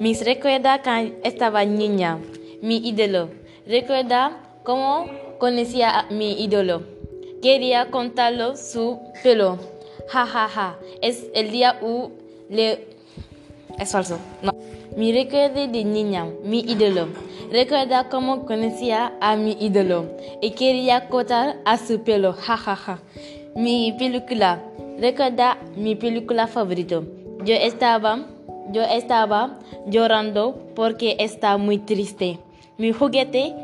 Mis 0.00 0.24
recuerda 0.24 0.80
cuando 0.80 1.14
estaba 1.24 1.62
niña, 1.66 2.18
mi 2.62 2.78
ídolo. 2.78 3.28
Recuerda 3.66 4.32
cómo 4.64 5.04
conocía 5.38 5.90
a 5.90 6.10
mi 6.10 6.42
ídolo. 6.42 6.84
Quería 7.42 7.90
contarlo 7.90 8.56
su 8.56 8.98
pelo. 9.22 9.58
Ja, 10.08 10.24
ja, 10.24 10.48
ja. 10.48 10.78
Es 11.02 11.26
el 11.34 11.50
día 11.50 11.78
U 11.82 12.12
le... 12.48 12.86
Es 13.78 13.92
falso. 13.92 14.18
No. 14.40 14.52
Mi 14.96 15.12
recuerdo 15.12 15.66
de 15.68 15.84
niña, 15.84 16.26
mi 16.44 16.60
ídolo. 16.60 17.08
Recuerda 17.52 18.08
cómo 18.08 18.46
conocía 18.46 19.12
a 19.20 19.36
mi 19.36 19.54
ídolo 19.60 20.06
y 20.40 20.52
quería 20.52 21.10
cortar 21.10 21.58
a 21.66 21.76
su 21.76 22.00
pelo. 22.00 22.32
Ja, 22.32 22.56
ja, 22.56 22.74
ja. 22.74 23.00
Mi 23.54 23.92
película. 23.98 24.62
Recuerda 24.98 25.58
mi 25.76 25.94
película 25.94 26.46
favorito. 26.46 27.04
Yo 27.44 27.54
estaba, 27.54 28.26
yo 28.72 28.82
estaba 28.82 29.58
llorando 29.86 30.72
porque 30.74 31.16
está 31.18 31.56
muy 31.56 31.78
triste. 31.78 32.38
Mi 32.78 32.92
juguete 32.92 33.54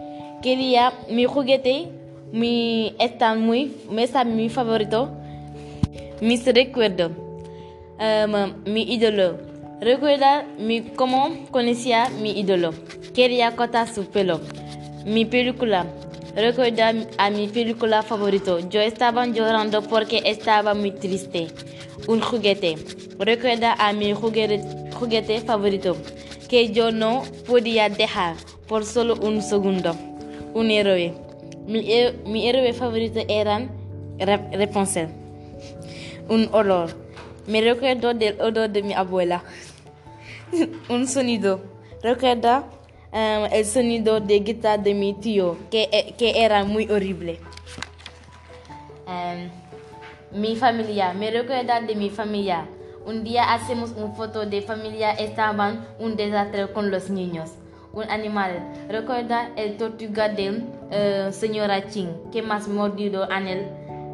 quería, 0.42 0.92
mi 1.10 1.24
juguete, 1.24 1.88
mi 2.32 2.94
está 2.98 3.34
muy, 3.34 3.74
está 3.98 4.24
mi 4.24 4.48
favorito. 4.48 5.10
Mis 6.20 6.44
recuerdos. 6.46 7.12
Um, 7.98 8.72
mi 8.72 8.82
ídolo. 8.82 9.38
Recuerda 9.80 10.46
mi, 10.58 10.82
cómo 10.82 11.30
conocía 11.50 12.08
mi 12.22 12.38
ídolo. 12.38 12.72
Quería 13.14 13.54
cortar 13.56 13.88
su 13.88 14.06
pelo. 14.06 14.40
Mi 15.04 15.24
película. 15.24 15.86
Recuerda 16.34 16.92
a 17.18 17.30
mi 17.30 17.48
película 17.48 18.02
favorito. 18.02 18.58
Yo 18.68 18.80
estaba 18.80 19.26
llorando 19.26 19.82
porque 19.82 20.22
estaba 20.24 20.74
muy 20.74 20.90
triste. 20.90 21.48
Un 22.08 22.20
juguete. 22.20 22.76
Recuerda 23.18 23.74
a 23.78 23.92
mi 23.92 24.12
juguete, 24.12 24.60
juguete 24.96 25.40
favorito 25.40 25.96
que 26.48 26.70
yo 26.70 26.90
no 26.90 27.22
podía 27.46 27.88
dejar 27.88 28.36
por 28.66 28.84
solo 28.84 29.14
un 29.16 29.42
segundo. 29.42 29.94
Un 30.54 30.70
héroe. 30.70 31.14
Mi, 31.66 31.86
mi 32.24 32.48
héroe 32.48 32.72
favorito 32.72 33.20
era 33.28 33.68
Rapunzel. 34.18 35.08
Un 36.28 36.48
olor. 36.52 36.90
Me 37.46 37.60
recuerdo 37.60 38.14
del 38.14 38.40
olor 38.40 38.70
de 38.70 38.82
mi 38.82 38.94
abuela. 38.94 39.44
un 40.88 41.06
sonido. 41.06 41.60
Recuerda 42.02 42.64
um, 43.12 43.46
el 43.52 43.64
sonido 43.64 44.20
de 44.20 44.40
guitarra 44.40 44.82
de 44.82 44.94
mi 44.94 45.14
tío, 45.14 45.56
que, 45.70 46.14
que 46.16 46.44
era 46.44 46.64
muy 46.64 46.90
horrible. 46.90 47.38
Um, 49.06 49.50
mi 50.40 50.56
familia. 50.56 51.12
Me 51.12 51.30
recuerda 51.30 51.80
de 51.80 51.94
mi 51.94 52.10
familia. 52.10 52.66
Un 53.06 53.22
día 53.22 53.54
hacemos 53.54 53.92
una 53.96 54.08
foto 54.14 54.46
de 54.46 54.62
familia, 54.62 55.12
estaban 55.12 55.86
un 56.00 56.16
desastre 56.16 56.72
con 56.72 56.90
los 56.90 57.08
niños. 57.08 57.52
Un 57.92 58.02
animal. 58.10 58.66
Recuerda 58.88 59.52
el 59.54 59.76
tortuga 59.76 60.28
de 60.28 60.50
uh, 60.50 61.32
señora 61.32 61.88
Ching, 61.88 62.30
que 62.32 62.42
más 62.42 62.66
mordido 62.66 63.30
en 63.30 63.46
el 63.46 63.60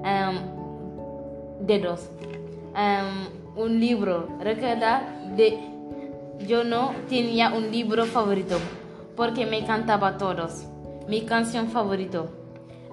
um, 0.05 1.67
dedos. 1.67 2.11
Um, 2.75 3.63
un 3.63 3.81
libro. 3.81 4.29
Recuerda 4.41 5.03
de 5.37 5.59
yo 6.47 6.63
no 6.63 6.93
tenía 7.09 7.55
un 7.55 7.71
libro 7.71 8.05
favorito 8.05 8.59
porque 9.17 9.47
me 9.47 9.65
cantaba 9.65 10.19
todos. 10.19 10.67
Mi 11.09 11.23
canción 11.23 11.69
favorito. 11.69 12.31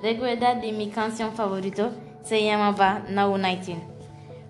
Recuerda 0.01 0.55
de 0.55 0.71
mi 0.71 0.89
canción 0.91 1.33
favorito 1.33 1.91
se 2.23 2.45
llamaba 2.45 3.03
Now 3.09 3.37
19. 3.37 3.88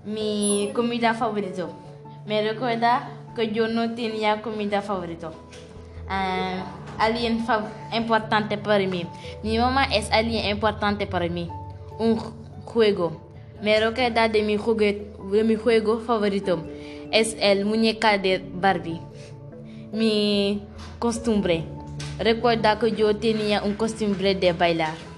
Mi 0.10 0.72
comida 0.74 1.14
favorito. 1.14 1.70
Me 2.26 2.42
recuerda 2.42 3.12
que 3.36 3.52
yo 3.52 3.68
no 3.68 3.94
tenía 3.94 4.42
comida 4.42 4.82
favorito. 4.82 5.32
Um, 6.08 6.64
alguien 6.98 7.46
importante 7.94 8.58
para 8.58 8.88
mí. 8.88 9.06
Mi 9.44 9.60
mamá 9.60 9.84
es 9.84 10.12
alguien 10.12 10.46
importante 10.46 11.06
para 11.06 11.28
mí. 11.28 11.48
Un 12.00 12.18
juego. 12.66 13.22
Me 13.62 13.80
recuerda 13.80 14.28
de 14.28 14.42
mi, 14.42 14.58
de 14.58 15.44
mi 15.44 15.56
juego 15.56 16.00
favorito. 16.00 16.64
Es 17.12 17.38
el 17.40 17.66
muñeca 17.66 18.18
de 18.18 18.44
Barbie. 18.52 19.00
Mi 19.92 20.64
costumbre. 20.98 21.66
Recuerda 22.18 22.80
que 22.80 22.94
yo 22.94 23.16
tenía 23.16 23.62
un 23.62 23.76
costumbre 23.76 24.34
de 24.34 24.54
bailar. 24.54 25.09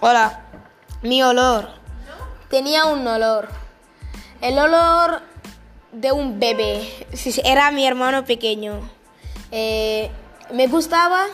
Hola, 0.00 0.42
mi 1.02 1.24
olor. 1.24 1.68
Tenía 2.48 2.84
un 2.84 3.04
olor. 3.04 3.48
El 4.40 4.56
olor 4.56 5.22
de 5.90 6.12
un 6.12 6.38
bebé. 6.38 6.88
Era 7.44 7.72
mi 7.72 7.84
hermano 7.84 8.24
pequeño. 8.24 8.78
Eh, 9.50 10.08
me 10.52 10.68
gustaba 10.68 11.26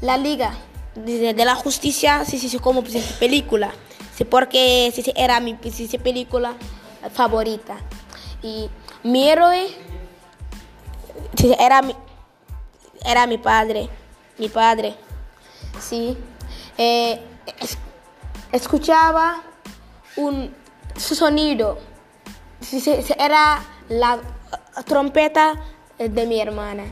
la 0.00 0.16
liga 0.16 0.52
de, 0.96 1.32
la 1.34 1.54
justicia, 1.54 2.24
sí, 2.24 2.40
sí, 2.40 2.58
como 2.58 2.82
pues, 2.82 2.96
película. 3.20 3.70
Sí, 4.16 4.24
porque 4.24 4.90
sí, 4.92 5.04
era 5.14 5.38
mi 5.38 5.56
sí, 5.70 5.86
película 5.98 6.54
favorita. 7.14 7.76
Y 8.42 8.68
mi 9.04 9.28
héroe 9.28 9.68
era, 11.60 11.80
mi, 11.80 11.94
era 13.04 13.28
mi 13.28 13.38
padre. 13.38 13.88
Mi 14.36 14.48
padre. 14.48 14.96
Sí. 15.78 16.18
Eh, 16.76 17.20
escuchaba 18.52 19.42
un 20.16 20.54
sonido. 20.96 21.78
Era 23.18 23.62
la 23.88 24.18
trompeta 24.86 25.54
de 25.98 26.26
mi 26.26 26.40
hermana. 26.40 26.84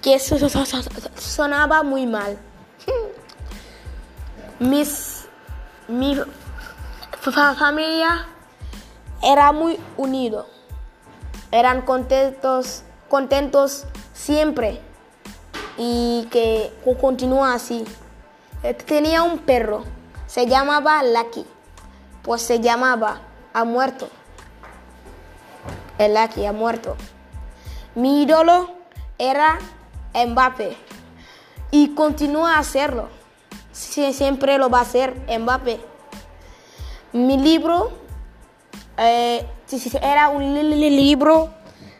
Que 0.00 0.18
sonaba 0.18 1.82
muy 1.82 2.06
mal. 2.06 2.38
Mis, 4.58 5.26
mi 5.88 6.16
familia 7.22 8.26
era 9.22 9.52
muy 9.52 9.78
unido. 9.96 10.46
Eran 11.50 11.82
contentos, 11.82 12.82
contentos 13.08 13.84
siempre. 14.12 14.80
Y 15.78 16.28
que 16.30 16.72
continúa 17.00 17.54
así. 17.54 17.84
Tenía 18.86 19.22
un 19.22 19.38
perro. 19.38 19.84
Se 20.32 20.46
llamaba 20.46 21.02
Lucky. 21.02 21.44
Pues 22.22 22.40
se 22.40 22.58
llamaba 22.58 23.20
ha 23.52 23.64
muerto. 23.64 24.08
El 25.98 26.14
Lucky 26.14 26.46
ha 26.46 26.54
muerto. 26.54 26.96
Mi 27.94 28.22
ídolo 28.22 28.70
era 29.18 29.58
Mbappé. 30.14 30.74
Y 31.70 31.88
continúa 31.88 32.56
a 32.56 32.60
hacerlo. 32.60 33.10
Siempre 33.72 34.56
lo 34.56 34.70
va 34.70 34.78
a 34.78 34.82
hacer 34.82 35.14
Mbappé. 35.38 35.80
Mi 37.12 37.36
libro 37.36 37.92
eh, 38.96 39.46
era 40.00 40.30
un 40.30 40.54
libro 40.80 41.50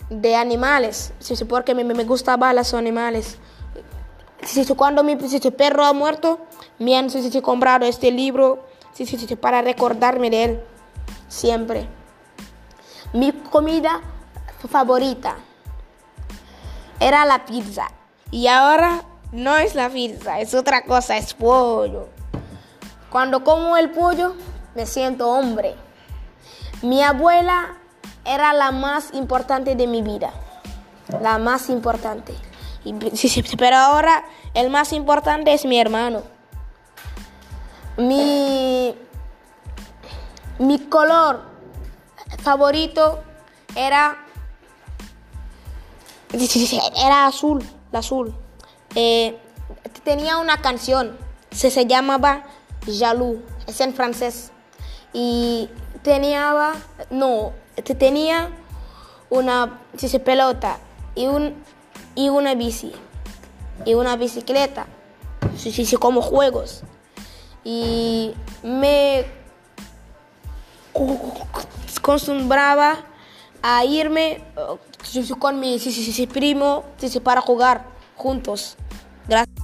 de 0.09 0.37
animales, 0.37 1.13
porque 1.51 1.75
me, 1.75 1.85
me 1.85 2.05
gustaban 2.05 2.57
los 2.57 2.73
animales. 2.73 3.37
Cuando 4.75 5.05
mi 5.05 5.17
perro 5.17 5.85
ha 5.85 5.93
muerto, 5.93 6.39
me 6.79 6.97
han 6.97 7.09
comprado 7.43 7.87
este 7.87 8.11
libro 8.11 8.67
para 9.41 9.63
recordarme 9.63 10.31
de 10.31 10.45
él 10.45 10.61
siempre. 11.29 11.89
Mi 13.13 13.33
comida 13.33 14.01
favorita 14.71 15.37
era 17.01 17.25
la 17.25 17.45
pizza 17.45 17.89
y 18.31 18.47
ahora 18.47 19.03
no 19.33 19.57
es 19.57 19.75
la 19.75 19.89
pizza, 19.89 20.41
es 20.41 20.55
otra 20.55 20.85
cosa, 20.85 21.17
es 21.17 21.35
pollo. 21.35 22.09
Cuando 23.11 23.45
como 23.45 23.77
el 23.77 23.91
pollo, 23.91 24.35
me 24.75 24.87
siento 24.87 25.31
hombre. 25.31 25.75
Mi 26.83 27.03
abuela 27.03 27.77
era 28.25 28.53
la 28.53 28.71
más 28.71 29.13
importante 29.13 29.75
de 29.75 29.87
mi 29.87 30.03
vida, 30.03 30.33
la 31.21 31.39
más 31.39 31.69
importante. 31.69 32.35
Pero 33.59 33.77
ahora 33.77 34.25
el 34.55 34.71
más 34.71 34.93
importante 34.93 35.53
es 35.53 35.65
mi 35.65 35.79
hermano. 35.79 36.23
Mi, 37.97 38.95
mi 40.59 40.79
color 40.89 41.43
favorito 42.43 43.21
era, 43.75 44.17
era 46.97 47.27
azul, 47.27 47.63
azul. 47.93 48.35
Eh, 48.95 49.39
tenía 50.05 50.39
una 50.39 50.59
canción, 50.59 51.17
se, 51.51 51.71
se 51.71 51.87
llamaba 51.87 52.45
Jaloux, 52.87 53.41
es 53.67 53.81
en 53.81 53.95
francés. 53.95 54.53
Y 55.13 55.69
tenía, 56.03 56.75
no, 57.11 57.53
tenía 57.99 58.51
una 59.31 59.81
pelota 60.25 60.79
y, 61.15 61.27
un, 61.27 61.63
y 62.15 62.29
una 62.29 62.55
bici 62.55 62.93
y 63.85 63.95
una 63.95 64.17
bicicleta. 64.17 64.87
sí, 65.73 65.85
sí, 65.85 65.97
como 65.97 66.23
juegos. 66.23 66.83
Y 67.65 68.35
me 68.63 69.25
acostumbraba 71.97 73.05
a 73.63 73.85
irme 73.85 74.43
uh, 74.57 75.39
con 75.39 75.61
mi 75.61 75.79
sí, 75.79 75.93
sí, 75.93 76.13
sí, 76.13 76.27
primo 76.27 76.85
sí, 76.97 77.09
sí, 77.09 77.21
para 77.21 77.41
jugar 77.41 77.85
juntos. 78.17 78.77
Gracias. 79.29 79.62